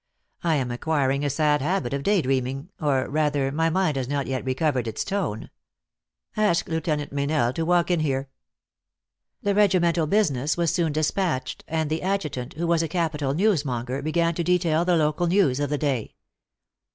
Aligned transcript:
I 0.43 0.55
am 0.55 0.71
acquiring 0.71 1.23
a 1.23 1.29
sad 1.29 1.61
habit 1.61 1.93
of 1.93 2.01
day 2.01 2.23
dream 2.23 2.47
ing, 2.47 2.69
or, 2.81 3.07
rather, 3.07 3.51
my 3.51 3.69
mind 3.69 3.97
has 3.97 4.07
not 4.07 4.25
yet 4.25 4.43
recovered 4.43 4.87
its 4.87 5.03
tone. 5.03 5.51
Ask 6.35 6.67
Lieutenant 6.67 7.13
Meynell 7.13 7.53
to 7.53 7.63
walk 7.63 7.91
in 7.91 7.99
here." 7.99 8.27
The 9.43 9.53
regimental 9.53 10.07
business 10.07 10.57
was 10.57 10.73
soon 10.73 10.91
dispatched, 10.91 11.63
and 11.67 11.87
the 11.87 12.01
adjutant, 12.01 12.53
who 12.53 12.65
was 12.65 12.81
a 12.81 12.87
capital 12.87 13.35
newsmonger, 13.35 14.03
began 14.03 14.33
to 14.33 14.43
detail 14.43 14.85
the 14.85 14.97
local 14.97 15.27
news 15.27 15.59
of 15.59 15.69
the 15.69 15.77
day. 15.77 16.15